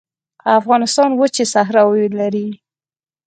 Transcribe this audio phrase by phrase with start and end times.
[0.59, 2.47] افغانستان وچې صحراوې لري